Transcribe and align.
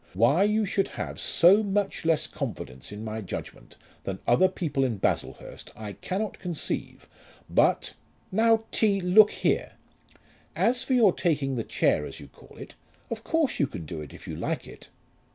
Why 0.15 0.41
you 0.45 0.65
should 0.65 0.87
have 0.87 1.19
so 1.19 1.61
much 1.61 2.05
less 2.05 2.25
confidence 2.25 2.91
in 2.91 3.03
my 3.05 3.21
judgment 3.21 3.75
than 4.03 4.17
other 4.25 4.47
people 4.49 4.83
in 4.83 4.97
Baslehurst, 4.97 5.71
I 5.75 5.93
cannot 5.93 6.39
conceive; 6.39 7.07
but" 7.47 7.93
"Now, 8.41 8.63
T., 8.71 8.99
look 8.99 9.29
here; 9.29 9.73
as 10.55 10.81
for 10.81 10.95
your 10.95 11.13
taking 11.13 11.53
the 11.53 11.63
chair 11.63 12.03
as 12.03 12.19
you 12.19 12.27
call 12.27 12.57
it, 12.57 12.73
of 13.11 13.23
course 13.23 13.59
you 13.59 13.67
can 13.67 13.85
do 13.85 14.01
it 14.01 14.11
if 14.11 14.27
you 14.27 14.35
like 14.35 14.67
it." 14.67 14.89